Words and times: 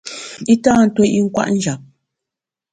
I 0.53 0.55
tâ 0.63 0.71
ntuo 0.85 1.05
i 1.17 1.19
nkwet 1.25 1.49
njap. 1.55 1.81